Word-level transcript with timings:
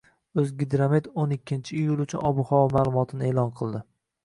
«O‘zgidromet»o'n 0.43 1.35
ikkiiyul 1.35 2.03
uchun 2.07 2.25
ob-havo 2.31 2.65
ma'lumotini 2.79 3.31
e'lon 3.31 3.57
qildi 3.63 3.87